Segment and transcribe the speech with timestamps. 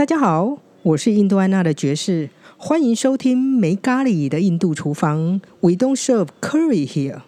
[0.00, 5.42] 大家好，我是印度安娜的爵士，欢迎收听没咖喱的印度厨房。
[5.60, 7.20] We don't serve curry here。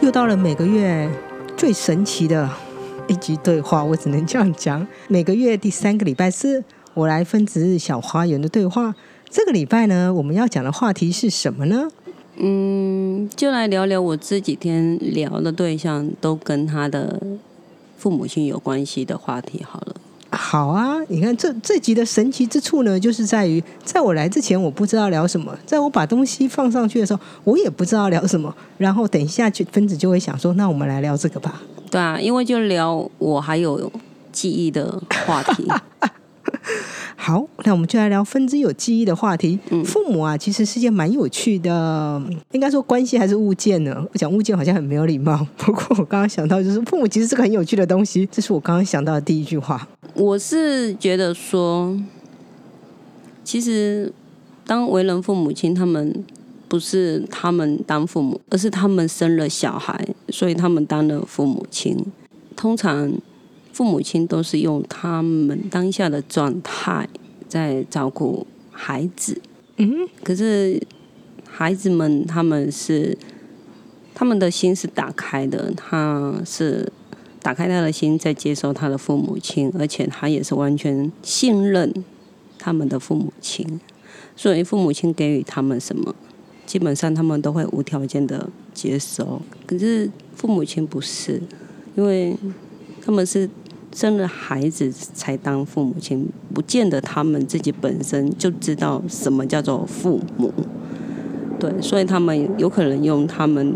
[0.00, 1.10] 又到了每个月
[1.54, 2.48] 最神奇的
[3.10, 4.86] 一集对话，我只能这样讲。
[5.08, 6.62] 每个月第三个礼拜四，
[6.94, 8.94] 我来分子日小花园的对话。
[9.28, 11.88] 这个礼拜呢，我们要讲的话题是什么呢？
[12.36, 17.20] 嗯，就来聊聊我这几天聊的对象都跟他的
[17.98, 19.96] 父母亲有关系的话题好了。
[20.30, 28.54] 好啊，你看这这集的神奇之处呢，就是在于在我来之前我不知道聊什么，在我把东西放上去的时候，我也不知道聊什么。
[28.78, 31.60] 然后等一下去分子就会想说，那我们来聊这个吧。
[31.90, 33.90] 对啊，因为就聊我还有
[34.30, 35.66] 记忆的话题。
[37.16, 39.58] 好，那我们就来聊分支有记忆的话题。
[39.84, 42.20] 父母啊，其实是件蛮有趣的，
[42.52, 44.04] 应该说关系还是物件呢？
[44.12, 45.46] 我讲物件好像很没有礼貌。
[45.58, 48.26] 不过我刚刚想到，就是父母其实是个很有趣的东西。
[48.32, 49.86] 这是我刚刚想到的第一句话。
[50.14, 51.96] 我是觉得说，
[53.44, 54.12] 其实
[54.66, 56.24] 当为人父母亲，他们
[56.70, 61.94] 不是他们当父母，而是他们生了小孩，所以他们当了父母亲。
[62.56, 63.12] 通常。
[63.72, 67.08] 父母亲都是用他们当下的状态
[67.48, 69.40] 在照顾孩子，
[69.76, 70.78] 嗯，可是
[71.48, 73.16] 孩子们他们是
[74.12, 76.92] 他们的心是打开的，他是
[77.40, 81.94] 打开他的心在接受他的父母亲，而且他也是完全信任
[82.58, 83.80] 他们的父母亲，
[84.36, 86.14] 所以父母亲给予他们什么，
[86.70, 89.42] 基本上他们都会无条件的接受。
[89.66, 91.42] 可是父母亲不是，
[91.96, 92.36] 因为
[93.04, 93.50] 他们是。
[93.92, 100.52] 生了孩子才当父母亲，不见得他们自己本身就知道什么叫做父母。
[101.58, 103.74] 对，所以他们有可能用他们，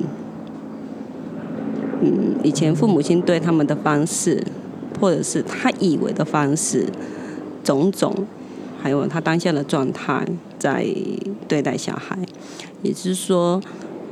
[2.00, 4.40] 嗯，以前父母亲对他们的方式，
[5.00, 6.86] 或者是他以为的方式，
[7.64, 8.14] 种种，
[8.80, 10.24] 还有他当下的状态，
[10.60, 10.86] 在
[11.48, 12.16] 对待小孩。
[12.84, 13.60] 也就是说，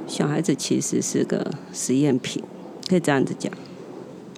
[0.09, 2.43] 小孩子其实是个实验品，
[2.89, 3.53] 可以这样子讲。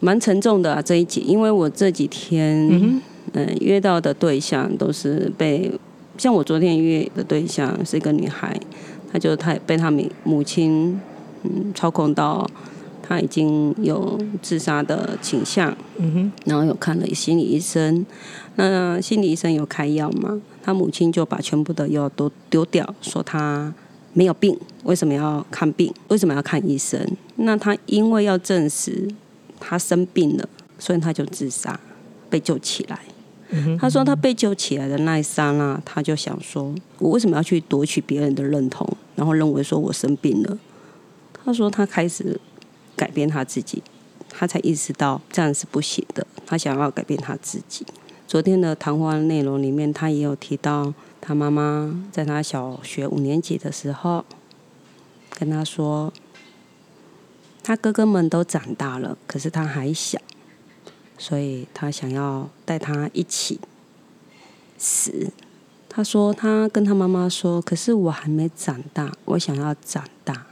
[0.01, 2.69] 蛮沉重的啊这一集，因为我这几天
[3.33, 5.73] 嗯约到的对象都是被
[6.19, 8.55] 像我昨天约的对象是一个女孩，
[9.11, 11.01] 她就她被她母母亲
[11.45, 12.47] 嗯操控到，
[13.03, 18.05] 她已经有自杀的倾向，嗯哼，然后有看了心理医生，
[18.57, 20.41] 那心理医生有开药嘛？
[20.63, 23.73] 她母亲就把全部的药都丢掉，说她
[24.15, 25.93] 没有病，为什么要看病？
[26.09, 27.07] 为什么要看医生？
[27.37, 29.07] 那他因为要证实。
[29.67, 30.47] 他生病了，
[30.79, 31.79] 所以他就自杀，
[32.29, 32.99] 被救起来。
[33.79, 40.59] 他说他被救起来的那一刹那，他就想说：我为什么要去夺取别人的认同，然后认为说我生病了？
[41.33, 42.39] 他说他开始
[42.95, 43.83] 改变他自己，
[44.29, 46.27] 他才意识到这样是不行的。
[46.45, 47.87] 他想要改变他自己。
[48.27, 50.93] 昨天的谈话内容里面，他也有提到
[51.25, 54.25] 他妈妈在他小学五年级的时候
[55.31, 56.13] 跟他说。
[57.67, 60.21] 他哥哥们都长大了，可是他还小，
[61.17, 63.59] 所以他想要带他一起
[64.77, 65.33] 死。
[65.89, 70.45] 他说他跟他妈妈说：“可是我还没长大，我想要长大。”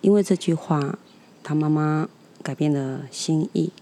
[0.00, 0.96] 因为这句话，
[1.42, 2.08] 他妈妈
[2.44, 3.72] 改变了心意。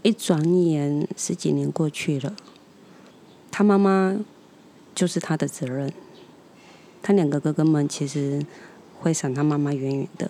[0.00, 2.34] 一转眼十几年过去了，
[3.50, 4.16] 他妈妈
[4.96, 5.92] 就是他的责任。
[7.02, 8.44] 他两个哥哥们其实
[8.98, 10.28] 会闪他妈妈远远的。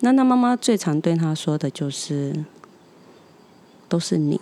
[0.00, 2.44] 那他妈妈最常对他说的就是
[3.88, 4.38] ：“都是你，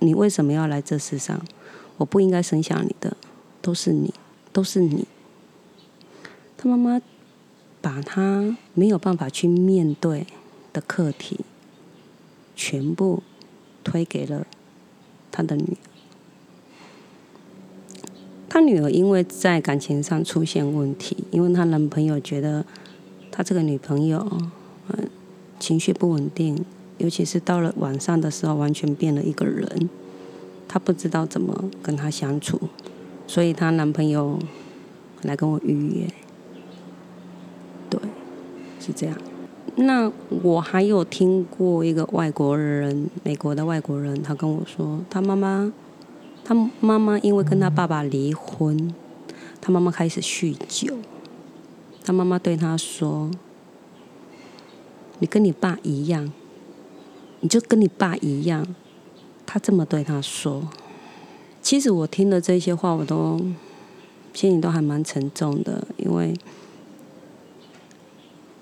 [0.00, 1.40] 你为什么要来这世上？
[1.98, 3.16] 我不应该生下你的，
[3.62, 4.12] 都是你，
[4.52, 5.06] 都是你。”
[6.58, 7.00] 他妈妈
[7.80, 10.26] 把他没有办法去面对
[10.72, 11.40] 的课题，
[12.56, 13.22] 全部
[13.84, 14.46] 推给了
[15.30, 15.89] 他的女儿。
[18.50, 22.62] 他女儿因为在感情上出现问题，因为她男朋友觉得。
[23.32, 24.26] 他这个女朋友，
[24.88, 25.08] 嗯，
[25.60, 26.64] 情绪不稳定，
[26.98, 29.88] 尤其是到了晚上的时候，完全变了一个人。
[30.66, 32.60] 她不知道怎么跟他相处，
[33.28, 34.36] 所以她男朋友
[35.22, 36.08] 来跟我预约。
[37.88, 38.00] 对，
[38.80, 39.16] 是这样。
[39.76, 40.12] 那
[40.42, 45.72] 我还有听过一个外国人，美国的外国人，他跟我说，他妈妈，
[46.50, 48.92] 他妈妈因为跟他爸爸离婚，
[49.60, 50.98] 他妈妈开始酗酒。
[52.02, 53.30] 他妈妈对他说
[55.20, 56.32] ：“你跟你爸一样，
[57.38, 58.66] 你就跟你爸一样。”
[59.46, 60.68] 他这么对他说。
[61.62, 63.40] 其实我听了这些话，我都
[64.34, 66.34] 心里都还蛮沉重的，因为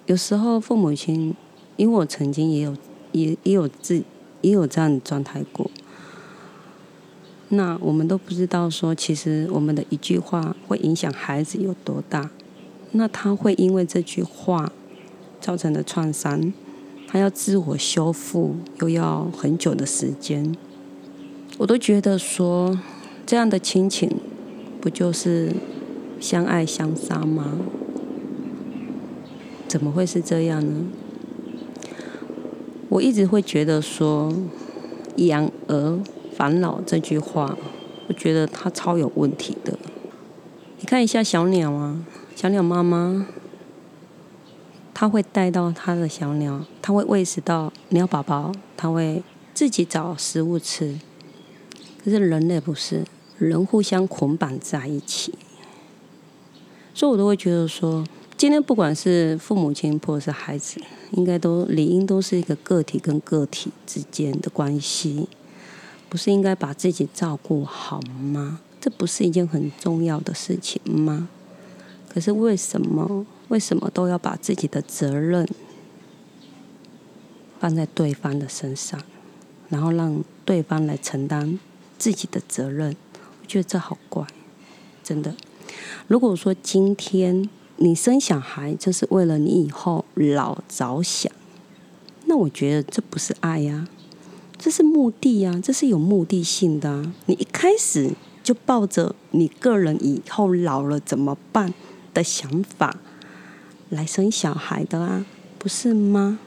[0.05, 1.35] 有时候父母亲，
[1.79, 2.77] 因为我曾经也有
[3.13, 4.03] 也也有自
[4.43, 5.71] 也有这样的状态过。
[7.51, 12.31] 那我们都不知道说，其实我们的一句话会影响孩子有多大。
[12.93, 14.71] 那他会因为这句话
[15.41, 16.53] 造成的创伤，
[17.07, 20.55] 他要自我修复，又要很久的时间。
[21.57, 22.79] 我都觉得说，
[23.25, 24.11] 这样的亲情
[24.81, 25.55] 不就是
[26.21, 27.59] 相爱相杀吗？
[29.67, 30.85] 怎么会是这样呢？
[32.91, 34.35] 我一直会觉得说，
[35.17, 35.99] 养儿。
[36.39, 37.59] 烦恼这句话，
[38.07, 39.77] 我觉得它超有问题的。
[40.79, 41.99] 你看一下小鸟啊，
[42.37, 43.27] 小鸟妈妈，
[44.95, 49.21] 它会带到它的小鸟，它会喂食到鸟宝宝，它会
[49.53, 51.01] 自己找食物吃。
[52.05, 53.03] 可是人类不是，
[53.39, 55.35] 人互相捆绑在一起，
[56.95, 58.05] 所以我都会觉得说，
[58.37, 60.81] 今天不管是父母亲或者是孩子，
[61.11, 65.29] 应该都理应都是一个个体跟个体之间的关系。
[66.09, 68.61] 不是应该把自己照顾好吗？
[68.81, 71.29] 这不是一件很重要的事情吗？
[72.09, 75.47] 可是为什么为什么都要把自己的责任
[77.61, 79.01] 放在对方的身上，
[79.69, 81.59] 然后让对方来承担
[81.99, 82.97] 自己的责任？
[83.43, 84.27] 我觉得这好怪，
[85.03, 85.35] 真的。
[86.07, 91.31] 如果说今天你生小孩就是为了你以后老着想，
[92.25, 93.87] 那我觉得这不是爱呀。
[94.59, 97.13] 这是目的呀，这是有目的性的。
[97.27, 98.11] 你一开始
[98.43, 101.73] 就抱着你个人以后老了怎么办
[102.13, 102.99] 的想法
[103.89, 105.25] 来生小孩的啊，
[105.59, 106.41] 不是吗？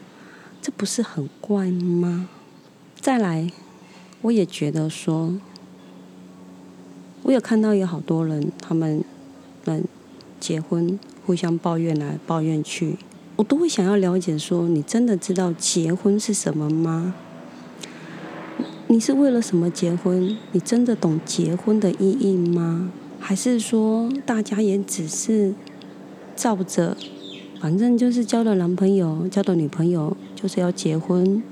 [0.60, 2.28] 这不是很怪吗？
[3.00, 3.50] 再来，
[4.20, 5.34] 我也觉得说，
[7.22, 9.02] 我有看到有好多人，他们
[9.64, 9.84] 们
[10.38, 12.96] 结婚互相抱怨来抱怨去，
[13.36, 17.14] 我都会想要了解说，你真的知道结婚是什么吗？
[18.92, 20.36] 你是为了什么结婚？
[20.52, 22.90] 你真的懂结婚的意义吗？
[23.18, 25.54] 还是说大家也只是
[26.36, 26.94] 照着，
[27.58, 31.42] 反正就是交了男朋友、交了女朋友，就是要结婚，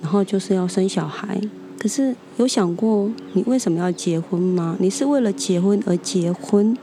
[0.00, 1.38] 然后就是要生小孩。
[1.78, 4.78] 可是有想过你为什么要结婚吗？
[4.80, 6.74] 你是为了结婚而结婚，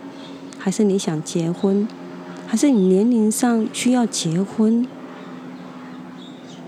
[0.59, 1.88] 还是你想结婚，
[2.45, 4.85] 还是你年龄上需要结婚？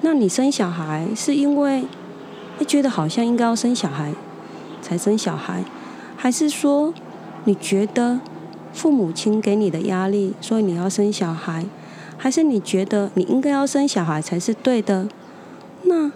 [0.01, 1.83] 那你生小孩是因为？
[2.59, 4.13] 你觉得好像应该要生小孩
[4.81, 5.63] 才生小孩，
[6.15, 6.93] 还是说
[7.45, 8.19] 你觉得
[8.73, 11.65] 父母亲给你的压力，所以你要生小孩，
[12.17, 15.07] 还是你觉得你应该要生小孩才是对的？
[15.83, 16.11] 那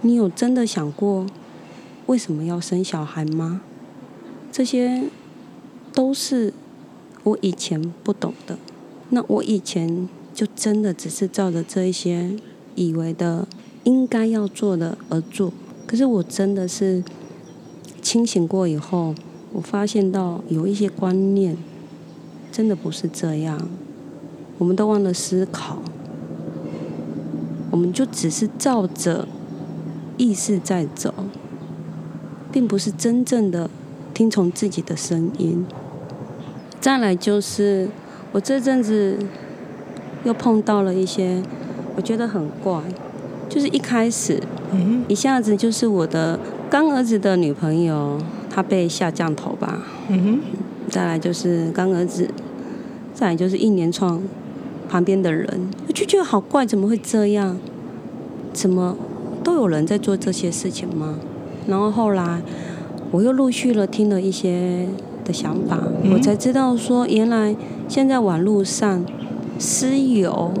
[0.00, 1.26] 你有真的想过
[2.06, 3.60] 为什么要生小孩吗？
[4.50, 5.04] 这些
[5.92, 6.52] 都是
[7.22, 8.58] 我以前不懂的。
[9.10, 12.36] 那我以前就真的只是照着这一些
[12.74, 13.46] 以为的
[13.84, 15.52] 应该要做的而做。
[15.94, 17.04] 可是我真的是
[18.02, 19.14] 清醒过以后，
[19.52, 21.56] 我发现到有一些观念
[22.50, 23.68] 真的不是这样，
[24.58, 25.78] 我们都忘了思考，
[27.70, 29.28] 我们就只是照着
[30.16, 31.14] 意识在走，
[32.50, 33.70] 并不是真正的
[34.12, 35.64] 听从自己的声音。
[36.80, 37.88] 再来就是
[38.32, 39.16] 我这阵子
[40.24, 41.40] 又碰到了一些
[41.94, 42.82] 我觉得很怪，
[43.48, 44.40] 就是一开始。
[45.06, 48.18] 一下子就是我的干儿子的女朋友，
[48.50, 49.82] 她被下降头吧。
[50.08, 50.40] 嗯哼。
[50.90, 52.28] 再来就是干儿子，
[53.14, 54.20] 再来就是一连串
[54.88, 57.56] 旁边的人，我就觉得好怪，怎么会这样？
[58.52, 58.96] 怎么
[59.42, 61.18] 都有人在做这些事情吗？
[61.66, 62.42] 然后后来
[63.10, 64.86] 我又陆续了听了一些
[65.24, 65.80] 的想法，
[66.12, 67.56] 我才知道说，原来
[67.88, 69.04] 现在网络上
[69.58, 70.52] 私有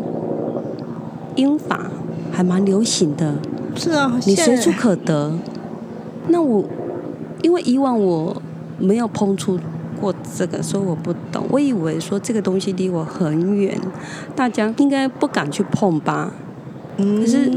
[1.36, 1.90] 英法
[2.34, 3.34] 还蛮流行的。
[3.76, 5.32] 是啊，你随处可得。
[6.28, 6.64] 那我
[7.42, 8.42] 因为以往我
[8.78, 9.58] 没有碰触
[10.00, 11.44] 过这个，所以我不懂。
[11.50, 13.78] 我以为说这个东西离我很远，
[14.34, 16.32] 大家应该不敢去碰吧？
[16.96, 17.50] 嗯，可是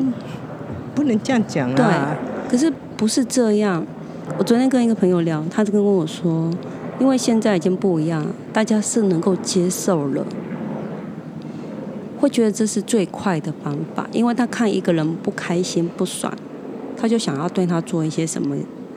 [0.93, 1.75] 不能这样讲啊。
[1.75, 3.85] 对，可是不是这样。
[4.37, 6.49] 我昨天跟一个朋友聊，他就跟我说，
[6.99, 10.25] 因为现在已经不一样，大家是能够接受了。
[12.19, 16.33] 会觉得这是最快的方法，因为他看一个人不开心不爽，
[16.97, 18.55] 他就想要对他做一些什么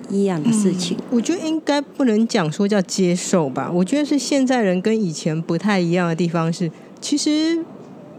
[0.09, 0.97] 一样的事情。
[1.11, 7.63] 我觉得应该不能讲说叫接受吧，我觉得是现在人跟以前不太一样的地方是，其实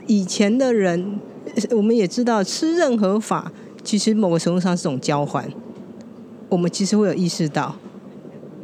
[0.06, 1.20] 以前的人
[1.72, 3.52] 我们也知道吃任何法，
[3.84, 5.50] 其实某个程度上是种交换，
[6.48, 7.76] 我们其实会有意识到，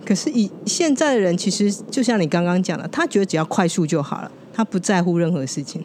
[0.05, 5.83] 可是以现在的人，其实就像你刚刚讲的，他觉得只要快速就好了，他不在乎任何事情。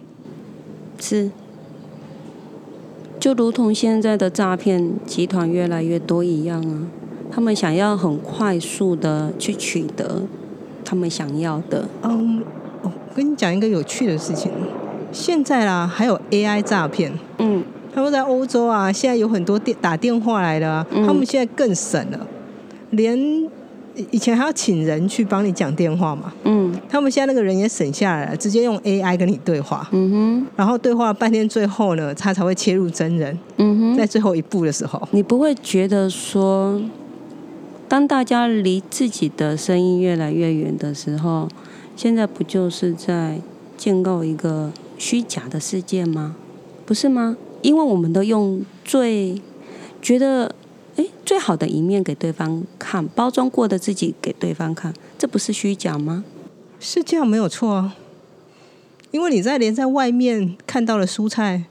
[0.98, 1.30] 是，
[3.18, 6.86] 就如同现在的诈骗集团越来越多一样啊，
[7.30, 10.22] 他们想要很快速的去取得
[10.84, 11.86] 他们想要的。
[12.02, 12.42] 嗯，
[12.82, 14.50] 我跟你讲一个有趣的事情，
[15.12, 17.12] 现在啦，还有 AI 诈骗。
[17.38, 17.62] 嗯，
[17.94, 22.26] 他们在欧洲啊，现在有很多电打电话来的、啊，他们现在更省了，
[22.90, 23.48] 连
[24.10, 33.96] 以前还要请人去帮你讲电话嘛，嗯他们现在那个人也省下来了，直接用 AI 跟你对话，嗯哼，然后对话了半天，最后呢，他才会切入真人，嗯哼。
[33.96, 36.80] 在最后一步的时候，你不会觉得说，
[37.88, 41.48] 当大家离自己的声音越来越远的时候，
[41.94, 43.38] 现在不就是在
[43.76, 46.36] 建构一个虚假的世界吗？
[46.86, 47.36] 不是吗？
[47.60, 49.40] 因为我们都用最
[50.00, 50.52] 觉得
[50.96, 56.24] 诶最好的一面给对方看，包装过的自己给对方看，这不是虚假吗？
[56.80, 57.96] 是这样没有错啊，
[59.10, 61.64] 因为你在连在外面看到的蔬菜。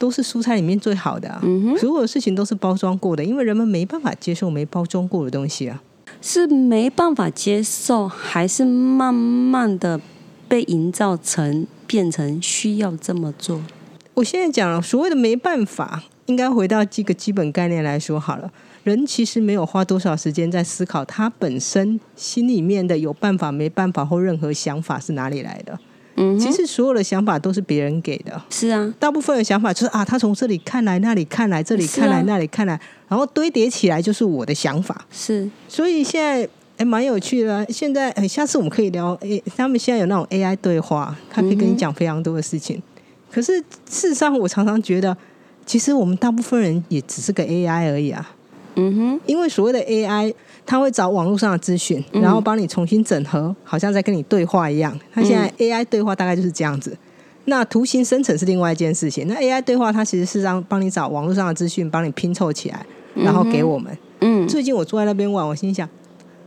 [0.00, 1.38] 都是蔬菜里面最好的啊！
[1.42, 5.82] 嗯哼，所有的事情都是包装过的，因为人们没办法接受没包装过的东西啊。
[6.22, 10.00] 是没办法接受，还是慢慢的
[10.48, 13.60] 被营造成变成需要这么做？
[14.14, 18.50] 我现在讲了，所谓的没办法，应该回到这个基本概念来说好了。
[18.84, 25.78] 人其实没有花多少时间在思考他本身心里面的有办法、没办法或任何想法是哪里来的。
[26.14, 28.40] 嗯，其实所有的想法都是别人给的。
[28.48, 35.04] 是啊，大部分的想法就是啊，他从这里看来，那里看来，这里看来，啊那里看来，然后堆叠起来就是我的想法。
[35.10, 37.66] 是所以现在还蛮有趣的啊。
[37.68, 42.80] 现在，哎，下次我们可以聊，诶，他们现在有那种 AI 对话，他可以跟你讲非常多的事情。
[43.30, 43.58] 可是
[43.88, 45.16] 事实上，我常常觉得，
[45.66, 48.30] 其实我们大部分人也只是个 AI 而已啊。
[48.76, 50.32] 嗯哼，因为所谓的 AI，
[50.64, 54.96] 它会找网络上的资讯，嗯然后帮你重新整合，好像在跟你对话一样。
[55.12, 56.96] 它现在 AI 对话大概就是这样子。
[57.46, 59.26] 那图形生成是另外一件事情。
[59.26, 63.96] 那 AI 对话，它其实是让帮你找网络上的资讯，帮你拼凑起来，然后给我们。
[64.20, 65.88] 嗯最近我坐在那边玩，我心想，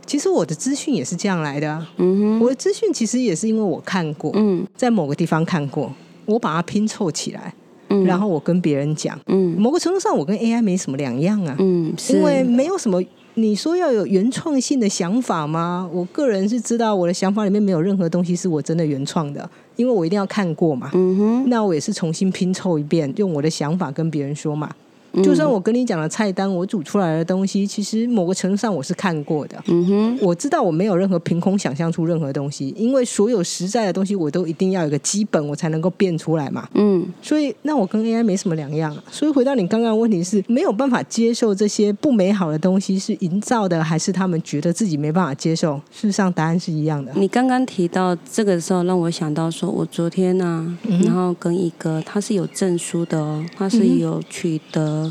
[0.06, 1.86] 其实我的资讯也是这样来的、啊。
[1.98, 5.92] 嗯哼，我的资讯其实也是因为我看过，嗯在某个地方看过，
[6.24, 7.52] 我把它拼凑起来，
[7.94, 9.18] 嗯，然后我跟别人讲。
[9.26, 11.56] 嗯某个程度上，我跟 AI 没什么两样啊。
[11.58, 13.02] 嗯，因为没有什么，
[13.34, 15.88] 你说要有原创性的想法吗？
[15.92, 20.90] 我个人是知道我的想法里面没有任何东西是我真的原创的，因为我一定要看过嘛。
[20.94, 24.70] 嗯哼，那我也是重新拼凑一遍，用我的想法跟别人说嘛。
[25.14, 29.62] 嗯就算我跟你讲的菜单，我煮出来的东西，其实某个程度上我是看过的。
[29.66, 36.68] 嗯哼，我知道我没有任何凭空想象出任何东西，因为所有实在的东西我都一定要有个基本，我才能够变出来嘛。
[36.74, 39.02] 嗯所以，那我跟 AI 没什么两样啊。
[39.10, 45.76] 所以回到你刚刚的问题是，没有办法接受这些不美好的东西是营造的，还是他们觉得自己没办法接受？
[45.90, 47.12] 事实上，答案是一样的。
[47.14, 55.03] 你刚刚提到这个时候，让我想到说，我昨天呢、然后跟一个他是有证书的哦，他是有取得，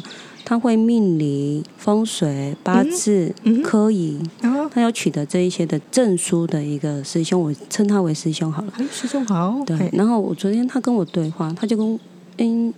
[0.45, 3.33] 他会命理、风水、八字、
[3.63, 8.73] 科仪，啊，他要取得这一些的证书的一个师兄，我称他为师兄好了。
[8.77, 9.63] 哎，师兄好。
[9.65, 11.99] 对哎，然后我昨天他跟我对话，他就跟
[12.37, 12.73] 嗯，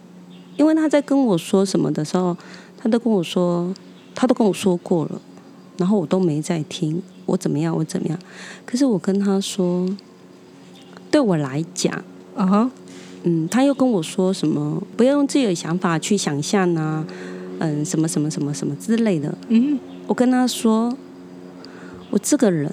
[0.57, 2.37] 因为他在跟我说什么的时候，
[2.77, 3.73] 他都跟我说，
[4.13, 5.21] 他都跟我说过了，
[5.77, 8.19] 然后我都没在听，我怎么样，我怎么样。
[8.65, 9.89] 可是我跟他说，
[11.09, 12.03] 对我来讲，
[12.35, 12.71] 啊哈，
[13.27, 17.03] 嗯，他又跟我说什么，不要用自己的想法去想象啊，
[17.57, 19.35] 嗯，什么什么什么什么之类的。
[19.49, 20.95] 嗯我跟他说，
[22.11, 22.71] 我这个人，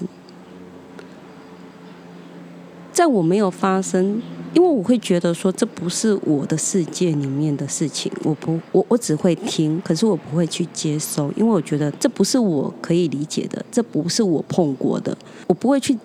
[2.93, 4.21] 在我没有发生，
[4.53, 15.17] 因为我会觉得说这不是我的世界里面的事情，我不，我我只会听，可是我不会去接收，因为我觉得这不是我可以理解的，这不是我碰过的，
[15.47, 15.99] 我不会去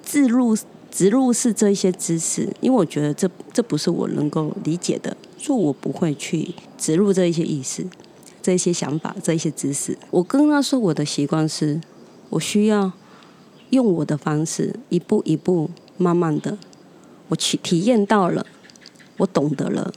[0.00, 0.56] 自入
[0.90, 7.84] 植入式这一些知识，因为我觉得这这不是我能够理解的，所以我不会去植入这一些意思。
[8.42, 9.98] 这一些想法、这一些知识。
[10.10, 11.78] 我跟他说，我的习惯是，
[12.30, 12.90] 我需要
[13.68, 15.68] 用我的方式，一步一步、
[15.98, 16.56] 慢慢的，
[17.28, 18.46] 我去体验到了，
[19.18, 19.92] 我懂得了，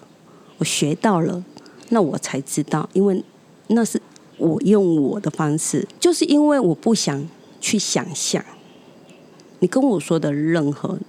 [0.57, 1.41] 我学到了，
[1.87, 3.23] 那我才知道，因为
[3.67, 4.01] 那是
[4.37, 7.25] 我用我的方式，就是因为我不想
[7.61, 8.43] 去想象
[9.63, 10.99] 你跟我说的任何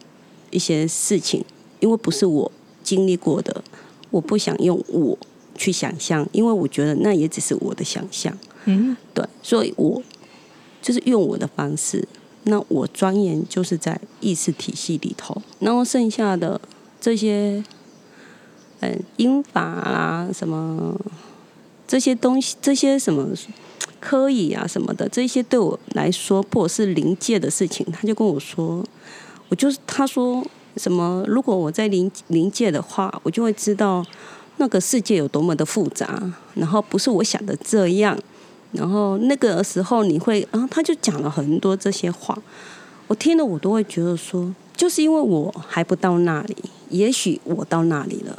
[0.52, 1.44] 一些事情，
[1.80, 2.52] 因为不是我
[2.84, 3.64] 经历过的，
[4.12, 5.18] 我不想用我。
[5.56, 10.02] 去想象，因为我觉得那也只是我的想象，嗯对，所以我
[10.82, 12.08] 就是用我的方式。
[12.42, 16.60] 那我钻研就是在意识体系里头，然后剩下的
[17.00, 17.62] 这些，
[18.80, 21.00] 嗯，英法啦，什么
[21.86, 23.28] 这些东西，这些什么
[24.00, 28.84] 可以啊什么的，这些对我来说，或者是临界的事情，他就跟我说，
[29.48, 30.44] 我就是他说
[30.76, 34.04] 什么，如果我在临临界的话，我就会知道
[34.58, 36.22] 那个世界有多么的复杂，
[36.54, 38.18] 然后不是我想的这样，
[38.72, 42.36] 然后那个时候你会，然后他就讲了很多这些话，
[43.06, 46.56] 我听了我都会觉得说，就是因为我还不到那里，
[46.90, 48.38] 也许我到那里了，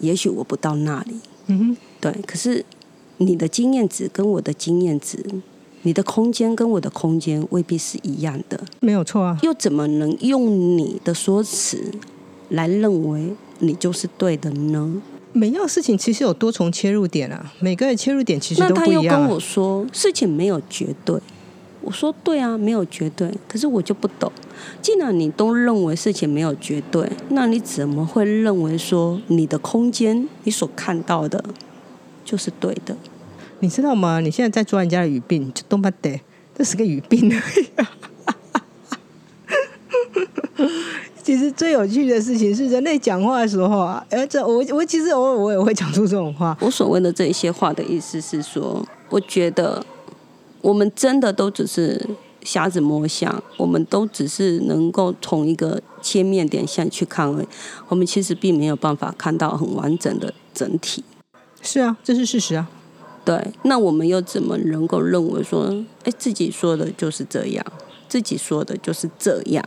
[0.00, 2.64] 也许我不到那里，嗯哼，对，可是
[3.18, 5.24] 你的经验值跟我的经验值，
[5.82, 9.38] 你的空间跟我的空间未必是一样的，没有错啊。
[9.42, 11.92] 又怎么能用你的说辞
[12.50, 15.00] 来认为你就是对的呢？
[15.32, 21.20] 每样事情其实有多重切入点啊，每个人切入点其实那都不一样啊、我说，事情没有绝对。
[21.82, 24.32] 我说对啊，没有绝对，可是我就不懂。
[24.82, 31.44] 既然你都认为事情没有绝对，那你怎么会认为说你的空间你所看到的
[32.26, 32.94] 就是对的？
[33.60, 34.20] 你知道吗？
[34.20, 36.20] 你现在在抓人家的语病，就都妈得，
[36.54, 37.90] 这是个语病而已、啊。
[41.24, 46.56] 其实最有趣的事情是，人类讲话的时候啊，而，这我我其实偶尔我也会讲出这种话。
[46.60, 49.84] 我所谓的这一些话的意思是说，我觉得
[50.60, 52.08] 我们真的都只是
[52.42, 57.46] 瞎子摸象，我们都只是能够从一个切面点下去看而已，
[57.88, 61.02] 我们其实并没有办法看到很完整的整体。
[61.66, 62.68] 是啊，这是事实啊。
[63.24, 67.66] 对，那我们又怎么能够认为说，哎，自己说的就是这样，
[68.08, 69.64] 自己说的就是这样？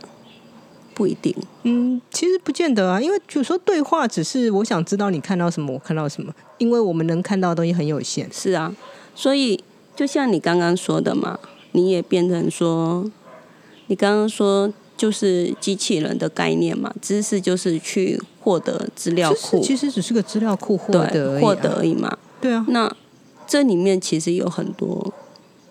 [0.94, 1.34] 不一定。
[1.64, 8.26] 嗯，其实不见得啊，因为有时候对话只是我想知道你看到什么，我看到什么，因为我们能看到的东西很有限。
[8.32, 8.74] 是啊，
[9.14, 9.62] 所以
[9.94, 11.38] 就像你刚刚说的嘛，
[11.72, 13.10] 你也变成说，
[13.88, 22.16] 你刚刚说就是机器人的概念嘛，知识就是去获得资料库，其实只是个资料库获得获得而已嘛。
[22.40, 22.90] 对啊，那
[23.46, 25.12] 这里面其实有很多，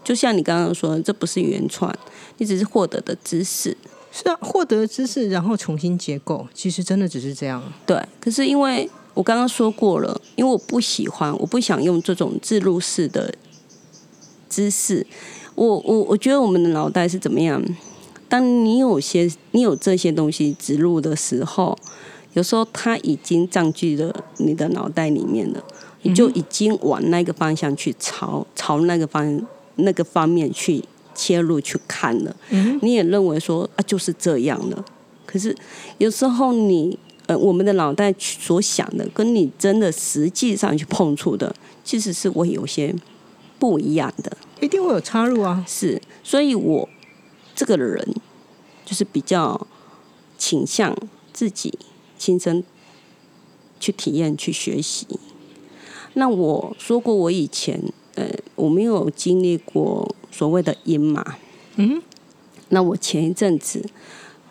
[0.03, 1.93] 就像你刚刚说的，这不是原创，
[2.37, 3.75] 你只是获得的知识。
[4.11, 7.61] 是啊，获得知识然后重新结构，其实真的只是这样。
[7.85, 13.33] 对，可是因为我刚刚说过了，因为我不喜欢，我不想用这种自入式的
[14.49, 15.05] 知识。
[15.53, 17.63] 我我我觉得我们的脑袋是怎么样？
[18.27, 21.77] 当你有些你有这些东西植入的时候，
[22.39, 25.61] 有时候它已经占据了你的脑袋里面了，
[26.03, 30.81] 你就已经往那个方向去朝朝那个方那个方面去
[31.13, 32.33] 切入去看了。
[32.51, 34.85] 嗯你也认为说啊就是这样了，
[35.25, 35.53] 可是
[35.97, 42.95] 有时候你呃我们的脑袋所想的，跟你真的实际上去碰触的，其实是会有些
[43.59, 44.31] 不一样的。
[44.61, 45.61] 一定会有插入啊。
[45.67, 46.87] 是，所以我
[47.53, 48.15] 这个人
[48.85, 49.67] 就是比较
[50.37, 50.95] 倾向
[51.33, 51.77] 自己
[52.19, 52.63] 亲身
[53.79, 55.07] 去体验、去学习。
[56.13, 57.81] 那我说过，我以前
[58.15, 61.23] 呃我没有经历过所谓的阴嘛，
[61.77, 62.01] 嗯，
[62.69, 63.83] 那我前一阵子，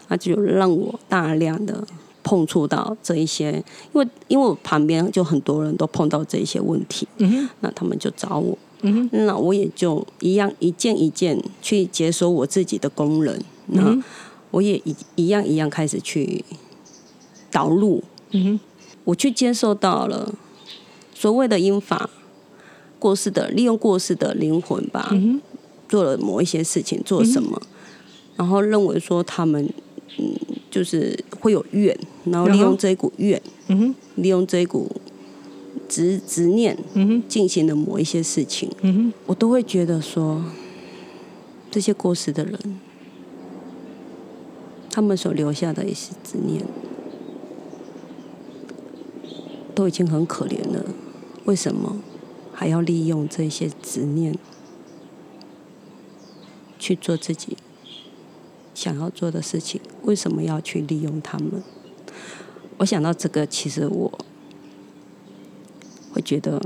[0.09, 1.87] 那就让我大量的
[2.23, 14.03] 碰触到这一些，因为因为我旁边就很多人都碰到这一些问题，嗯，那他们就找我，嗯，那我也就一样一件一件去解锁我自己的功能，那
[14.53, 16.45] 我也一一样一样开始去
[17.51, 18.61] 导入，嗯哼，
[19.05, 20.35] 我去接受到了
[21.15, 22.11] 所谓的英法
[22.99, 25.41] 过世的利用过世的灵魂吧，嗯哼，
[25.89, 27.61] 做了某一些事情，做什么，
[28.37, 29.69] 然后认为说他们
[30.19, 30.35] 嗯
[30.71, 34.91] 就是会有怨，然后利用这一股怨，嗯哼，利用这一股
[35.89, 40.45] 执执念嗯哼，进行了某一些事情，嗯哼，我都会觉得说，
[41.71, 42.81] 这些过世的人，
[44.91, 46.63] 他们所留下的一些执念，
[49.79, 50.85] 都已经很可怜了，
[51.45, 51.99] 为什么
[52.53, 54.37] 还要利用这些执念
[56.81, 57.57] 去做自己
[58.75, 59.81] 想要做的事情？
[60.03, 61.63] 为什么要去利用他们？
[62.79, 64.19] 我想到这个，其实我
[66.13, 66.61] 会觉得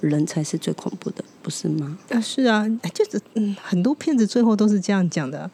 [0.00, 1.98] 人才是最恐怖的，不是吗？
[2.10, 5.50] 啊是啊，就是嗯，很多骗子最后都是这样讲的。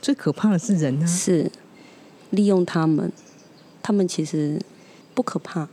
[0.00, 1.50] 最可怕的是人啊，是
[2.30, 3.12] 利用他们，
[3.82, 4.62] 他们其实
[5.12, 5.68] 不可怕，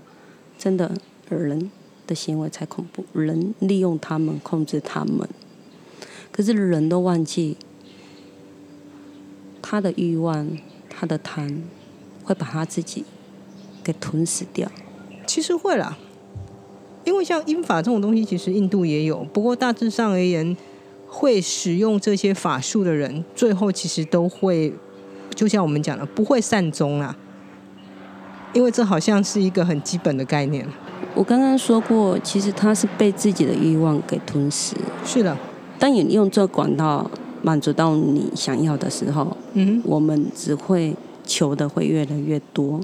[0.57, 0.91] 真的
[1.29, 1.71] 人
[2.05, 5.27] 的行为才恐怖，人利用他们控制他们，
[6.31, 7.57] 可是人都忘记
[9.61, 10.57] 他的欲望，
[10.89, 11.63] 他的贪
[12.23, 13.03] 会把他自己
[13.83, 14.71] 给吞噬掉。
[15.25, 15.97] 其实会啦，
[17.03, 20.55] 因为像英法这种东西，其实印度也有，不过大致上而言，
[21.05, 24.73] 会使用这些法术的人，最后其实都会，
[25.35, 27.15] 就像我们讲的，不会善终啦。
[28.53, 30.67] 因为这好像是一个很基本的概念。
[31.13, 34.75] 我刚刚说过，其实他是被自己的欲望给吞噬。
[35.05, 35.35] 是的，
[35.79, 37.09] 当你用这管道
[37.41, 42.79] 满足到你想要的时候，嗯我们只会求的会越来越多。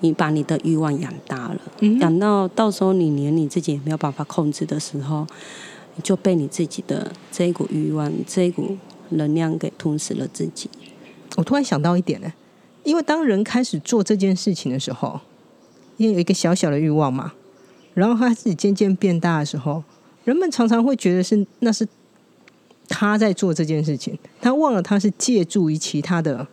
[0.00, 5.26] 你把你的欲望养大了，嗯养到到时候你连你自己也没有办法控制的时候，
[5.94, 8.76] 你就被你自己的这一股欲望、这一股
[9.08, 10.68] 能量给吞噬了自己。
[11.36, 12.30] 我突然想到一点呢，
[12.86, 15.20] 因为当人开始做这件事情的时候，
[15.96, 17.32] 因为有一个小小的欲望嘛，
[17.94, 19.82] 然后他自己渐渐变大的时候，
[20.24, 21.86] 人们常常会觉得是那是
[22.88, 26.46] 他在做这件事情，他忘了他是借助于其他的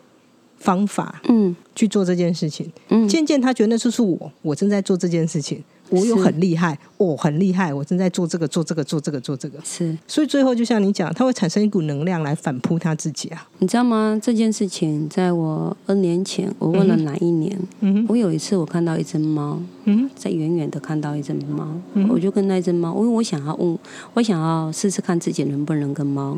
[0.57, 1.55] 方法嗯。
[1.75, 2.71] 去做这件事情。
[2.89, 9.95] 嗯，渐渐他觉得那就是我，我正在做这件事情，我有很厉害，我很厉害，我正在做这个做这个做这个做这个，是。
[10.07, 13.47] 所以最后就像你讲，它会产生一股能量来反扑他自己啊。
[13.59, 14.19] 你知道吗？
[14.21, 17.57] 这件事情在我 N 年前，我问了哪一年？
[17.81, 18.05] 嗯哼。
[18.09, 23.77] 我有一次我看到一只猫，嗯在远远的看到一只猫，嗯我就跟那只猫，因为我想要问，
[24.13, 26.37] 我想要试试看自己能不能跟猫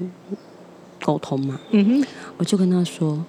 [1.03, 2.07] 沟通嘛，嗯哼。
[2.37, 3.23] 我就跟他说，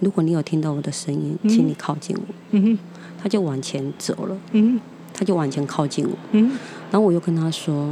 [0.00, 2.34] 如果你有听到我的声音，嗯请你靠近我。
[2.52, 2.78] 嗯哼。
[3.18, 4.78] 他就往前走了，嗯
[5.18, 6.50] 他就往前靠近我，嗯
[6.90, 7.90] 然后我又跟他说，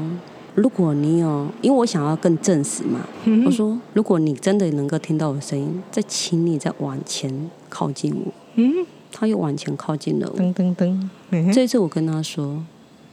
[0.55, 8.33] 如果你有，因为我想要更证实嘛，嗯我说，如果你真的能够听到我的声音，再请你再往前靠近我。
[8.57, 10.39] 嗯，他又往前靠近了我。
[10.39, 12.63] 噔噔噔，嗯哼这一次我跟他说，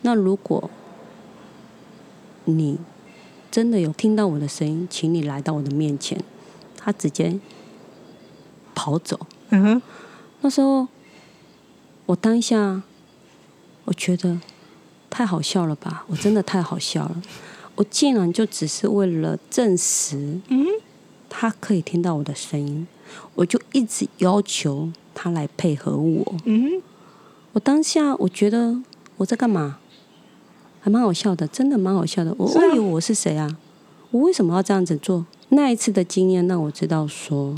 [0.01, 0.69] 那如果
[2.45, 2.77] 你
[3.49, 6.19] 真的有听到我的声音，请你来到我的面前。
[6.83, 7.39] 他直接
[8.73, 9.19] 跑走。
[9.49, 9.81] 嗯哼
[10.41, 10.87] 那时候
[12.07, 12.81] 我当下，
[13.91, 14.39] 我觉得
[15.09, 17.21] 太好笑了吧，我真的太好笑了。
[17.75, 20.65] 我竟然就只是为了证实嗯
[21.27, 22.87] 他可以听到我的声音，
[23.35, 26.35] 我就一直要求他来配合我。
[26.45, 26.81] 嗯
[27.51, 28.81] 我当下我觉得
[29.17, 29.79] 我在干嘛，
[30.79, 32.33] 还蛮好笑的，真的蛮好笑的。
[32.37, 33.57] 我我以为我是谁啊？
[34.11, 35.25] 我为什么要这样子做？
[35.49, 37.53] 那一次的经验让我知道说，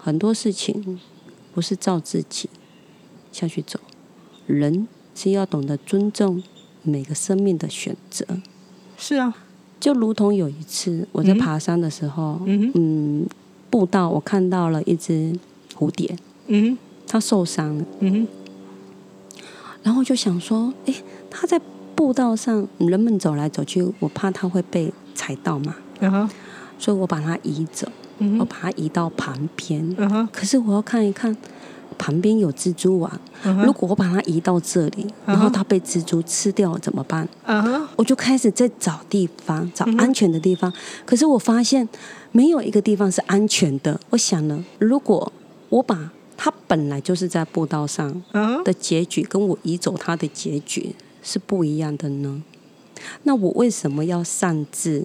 [0.00, 0.98] 很多事情
[1.52, 2.50] 不是照自己
[3.30, 3.78] 下去走，
[4.46, 6.42] 人是要懂得尊重
[6.82, 8.26] 每个生命的选择。
[8.96, 9.34] 是啊，
[9.80, 13.26] 就如同有一次我在嗯爬山的时候，嗯嗯，
[13.70, 15.32] 步道我看到了一只
[15.76, 16.16] 蝴蝶，
[16.48, 16.78] 嗯哼。
[17.06, 17.84] 它受伤了。
[18.00, 18.26] 嗯
[19.82, 20.94] 然后就想说，诶，
[21.30, 21.60] 它在
[21.94, 26.30] 步道上，人们走来走去，我怕它会被踩到嘛，嗯哼。
[26.78, 27.86] 所以我把它移走，
[28.18, 29.94] 嗯我把它移到旁边。
[29.98, 30.28] 嗯哼。
[30.32, 31.36] 可是我要看一看，
[31.94, 33.10] 旁边有蜘蛛网，
[33.64, 37.28] 如果我把它移到这里，然后它被蜘蛛吃掉了怎么办？
[37.96, 40.72] 我就开始在找地方，找安全的地方。
[41.04, 41.88] 可是我发现
[42.32, 43.98] 没有一个地方是安全的。
[44.10, 45.32] 我想了，如果
[45.68, 48.22] 我把它本来就是在步道上，
[48.64, 52.42] 的结局跟我移走它的结局是不一样的呢？
[53.24, 55.04] 那我为什么要擅自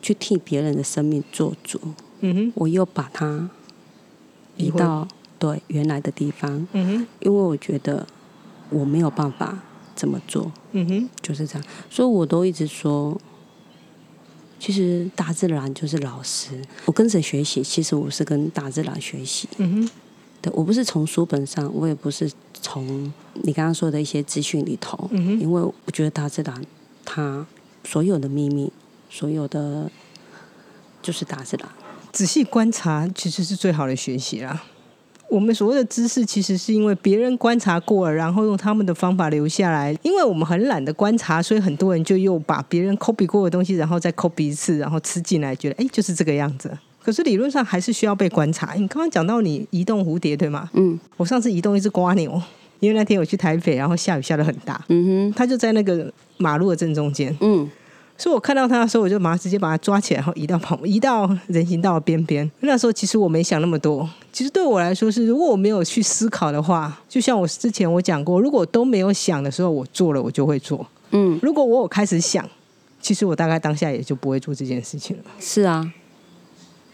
[0.00, 1.80] 去替别人的生命做主？
[2.20, 3.48] 嗯哼我又把它
[4.56, 5.06] 移到
[5.38, 8.06] 对原来的地方，嗯哼因为我觉得
[8.70, 9.58] 我没有办法
[9.94, 11.64] 这么做，嗯哼就是这样。
[11.88, 13.18] 所以我都一直说，
[14.58, 16.60] 其实大自然就是老师。
[16.84, 17.62] 我跟谁学习？
[17.62, 19.48] 其实我是跟大自然学习。
[19.58, 19.90] 嗯哼
[20.40, 26.64] 对我不是从书本上，我也不是从你刚刚说的一些资讯里头，嗯哼因为我觉得大自然
[27.04, 27.44] 它
[27.84, 28.72] 所有的秘密，
[29.10, 29.90] 所有的
[31.02, 31.68] 就是大自然。
[32.12, 34.62] 仔细观察其实是最好的学习啦。
[35.30, 39.96] 我们所谓的知识，其实是因为别人观察过了，然后用他们的方法留下来。
[40.02, 46.70] 因为我们很懒得观察，所以很多人就又把别人 copy 过的东西，然后再 copy 一次，然后吃进来，觉得哎就是这个样子。
[47.02, 48.74] 可是理论上还是需要被观察。
[48.74, 50.68] 你刚刚讲到你移动蝴蝶对吗？
[50.74, 52.40] 嗯我上次移动一只瓜牛，
[52.80, 57.68] 因为那天我去台北，然后下雨下的很大，嗯哼它就在那个马路的正中间，嗯
[58.18, 62.50] 所以我看到他的时候，我就马上直接把他抓起来，然后移到旁，移到人行道的边边。
[62.60, 72.44] 那时候其实我没想那么多，其实对我来说是，如果我没有去思考的话，就像我之前我讲过，如果都没有想的时候，我做了我就会做；嗯，如果我有开始想，
[73.00, 75.22] 其实我大概当下也就不会做这件事情了。
[75.38, 75.88] 是啊，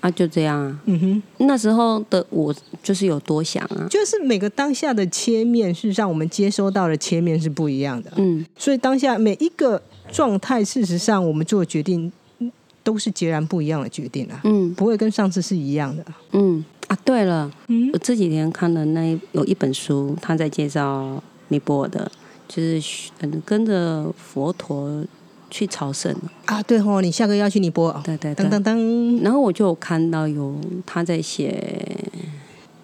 [0.00, 0.78] 啊就这样啊。
[0.84, 8.12] 嗯哼，那时候的我就是有多想啊，就是每个当下的切面，事实上我们接收到的切面是不一样的。
[8.16, 9.80] 嗯所以当下每一个
[10.14, 12.50] 状态，事实上我们做的决定嗯
[12.84, 14.72] 都是截然不一样的决定啊，嗯。
[14.74, 16.04] 不会跟上次是一样的。
[16.32, 16.64] 嗯。
[16.86, 17.90] 啊，对了，嗯？
[17.92, 22.10] 我这几天看了那一有一本书，他在介绍尼泊尔的，
[22.46, 25.02] 就是嗯跟着佛陀
[25.50, 28.46] 去朝圣，啊，对哦，你下个月要去尼泊尔，对对对。
[28.46, 28.50] 噔。
[28.50, 32.06] 噔噔，然后我就看到有他在写，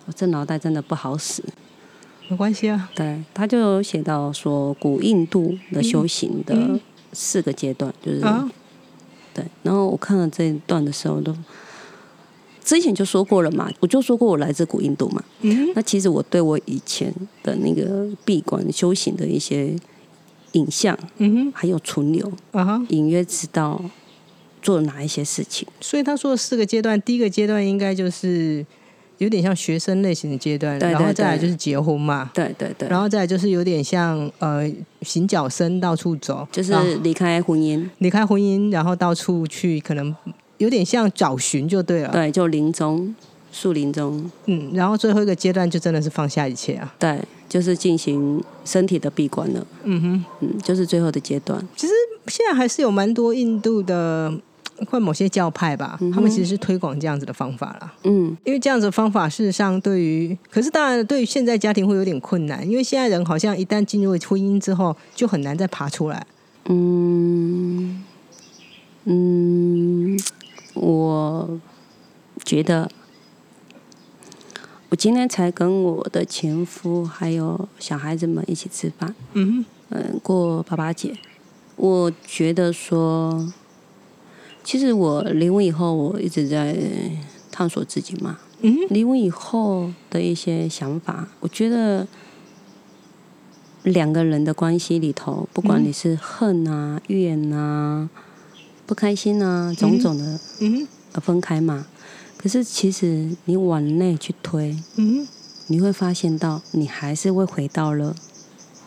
[0.06, 1.44] 我这脑袋真的不好使。
[2.28, 6.80] 没关系啊，对，他就有写到说，古印度的修行的嗯
[7.12, 8.51] 四个阶段，就是啊
[9.33, 11.35] 对，然后我看了这一段的时候，都
[12.64, 15.23] 之前就说过了嘛，我就说过我来自古印度嘛。
[15.40, 19.75] 嗯那其实我对我以前的那个闭关修行的一些
[20.53, 22.87] 影像，嗯哼，还有存留，啊哈。
[22.88, 23.83] 隐约知道
[24.61, 25.66] 做了哪一些事情。
[25.81, 28.64] 所以他说的四个阶段，第一个阶段应该就是
[29.20, 34.66] 有点像学生类型的阶段，然后再来就是结婚嘛，对对对，然后再来就是有点像呃
[35.02, 40.14] 行脚僧到处走，就是离开婚姻，离开婚姻，然后到处去，可能
[40.56, 42.09] 有点像找寻就对了。
[42.09, 43.14] 对，就林中，
[43.52, 46.94] 树林中，嗯，然后最后一个阶段就真的是放下一切啊。
[46.98, 49.66] 对，就是进行身体的闭关了。
[49.85, 51.62] 嗯哼，嗯，就是最后的阶段。
[51.76, 51.92] 其实
[52.28, 54.33] 现在还是有蛮多印度的。
[54.88, 57.92] 或某些教派吧，嗯他们其实是推广这样子的方法啦。
[58.04, 66.26] 嗯，因为这样子的方法，事实上对于，可是当然对于现在家庭会有点困难，因为现在人好像一旦进入了婚姻之后，就很难再爬出来。
[66.66, 68.04] 嗯
[69.04, 70.18] 嗯，
[70.74, 71.60] 我
[72.44, 72.90] 觉得
[74.90, 81.14] 我今天才跟我的前夫还有小孩子们一起吃饭，嗯嗯，过爸爸节。
[81.76, 83.50] 我觉得说，
[84.62, 86.77] 其实我离婚以后，我一直在
[87.51, 88.38] 探索自己嘛。
[88.62, 92.07] 嗯离婚以后的一些想法，我觉得
[93.85, 98.11] 两个人的关系里头，不管你是恨啊、怨啊、
[98.85, 101.87] 不开心啊，种种的嗯分开嘛。
[102.37, 105.27] 可是其实你往内去推，嗯
[105.68, 108.14] 你会发现到你还是会回到了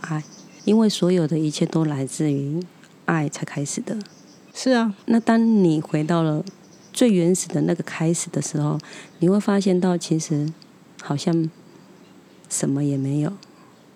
[0.02, 0.24] 爱，
[0.66, 2.64] 因为所有的一切都来自于
[3.06, 3.98] 爱才开始的。
[4.54, 6.44] 是啊，那当你回到了
[6.94, 8.80] 最原始的那个开始的时候，
[9.20, 10.48] 你会发现到其实
[11.02, 11.50] 好像
[12.50, 13.34] 什么也没有。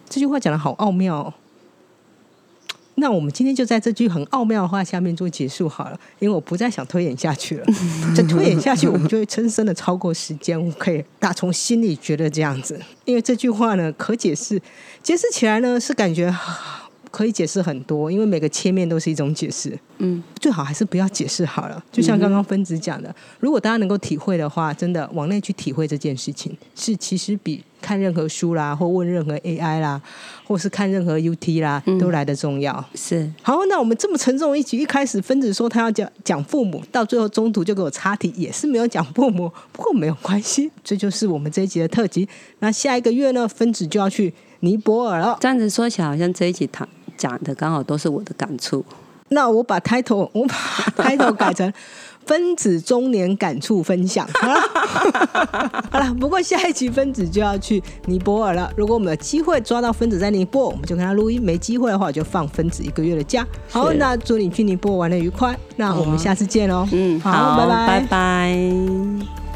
[0.10, 1.34] 这句话讲的好奥妙、哦。
[3.00, 7.66] 那我们今天就在这句很奥妙的话下面做结束好了，因为我不再想推演下去了。
[8.18, 10.60] 再推演下去，我们就会深深的超过时间。
[10.60, 14.60] 我可以打从心里觉得这样子，因为这句话呢，可解释，
[15.04, 16.87] 解释起来呢是感觉啊
[17.18, 19.76] 可以解释很多，因为每个切面都是一种解释。
[19.98, 21.84] 嗯，最好还是不要解释好了。
[21.92, 30.00] 就像刚刚分子讲的，如果大家能够体会的话，真的往内去体会这件事情，是其实比看任何书啦，或问任何 AI 啦，
[30.46, 32.86] 或是看任何 UT 啦，都来得重要。
[32.94, 39.52] 是好，那我们这么沉重一集，一开始分子说他要讲讲父母，到最后中途就给我插题，也是没有讲父母。
[39.74, 42.30] 不过没有关系，这就是我们这一集的特辑。
[42.60, 45.36] 那下一个月呢，分子就要去尼泊尔了。
[45.42, 48.84] 这样子说起来，好像这一集谈讲的刚好都是我的感触。
[49.30, 50.56] 那我把 title 我把
[51.04, 51.72] title 改成
[52.26, 54.26] 分子中年感触分享。
[54.36, 54.56] 好了，
[55.92, 56.14] 好了。
[56.18, 58.72] 不过下一期分子就要去尼泊尔了。
[58.78, 63.46] 如果我们有机会抓到分子在尼泊尔，我们就跟他录音；没机会的话，我就放分子一个月的假。
[63.70, 65.58] 好，那祝你去尼泊尔玩的愉快。
[65.76, 66.88] 那我们下次见喽。
[66.94, 69.47] 嗯，好，拜拜拜拜